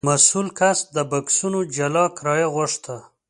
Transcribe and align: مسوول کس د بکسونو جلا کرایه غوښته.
مسوول 0.07 0.47
کس 0.59 0.77
د 0.95 0.97
بکسونو 1.11 1.59
جلا 1.75 2.05
کرایه 2.17 2.47
غوښته. 2.53 2.95